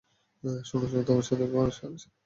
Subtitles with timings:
[0.65, 2.09] শোনো তোমার সাথে শাড়ি সাবধানে।